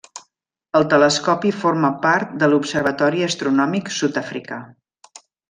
[0.77, 4.59] El telescopi forma part de l'Observatori Astronòmic Sud-africà.